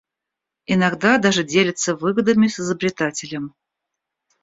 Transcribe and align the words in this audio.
Иногда 0.65 1.19
даже 1.19 1.43
делится 1.43 1.95
выгодами 1.95 2.47
с 2.47 2.59
изобретателем. 2.59 3.53